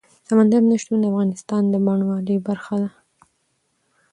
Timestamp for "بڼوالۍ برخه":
1.85-2.75